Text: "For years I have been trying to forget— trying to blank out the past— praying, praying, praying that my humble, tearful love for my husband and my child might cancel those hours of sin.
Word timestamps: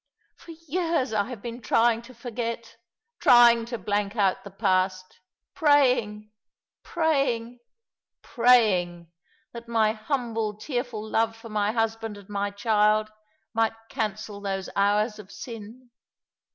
"For 0.35 0.49
years 0.67 1.13
I 1.13 1.25
have 1.25 1.43
been 1.43 1.61
trying 1.61 2.01
to 2.09 2.15
forget— 2.15 2.75
trying 3.21 3.65
to 3.65 3.77
blank 3.77 4.15
out 4.15 4.43
the 4.43 4.49
past— 4.49 5.19
praying, 5.53 6.31
praying, 6.81 7.59
praying 8.23 9.11
that 9.53 9.67
my 9.67 9.91
humble, 9.91 10.55
tearful 10.57 11.07
love 11.07 11.35
for 11.35 11.49
my 11.49 11.71
husband 11.71 12.17
and 12.17 12.27
my 12.29 12.49
child 12.49 13.11
might 13.53 13.73
cancel 13.89 14.41
those 14.41 14.69
hours 14.75 15.19
of 15.19 15.31
sin. 15.31 15.91